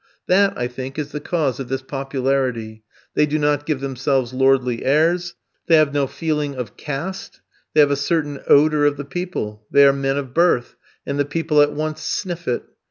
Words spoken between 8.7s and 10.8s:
of the people; they are men of birth,